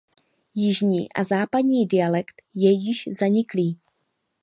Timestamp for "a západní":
1.13-1.85